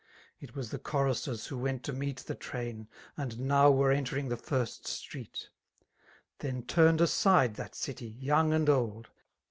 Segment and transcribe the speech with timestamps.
[0.39, 4.35] It was the choristers who went to meet The tmin» and now were entering the
[4.35, 5.49] first street*
[6.39, 9.11] Then turned aside that city» young and old.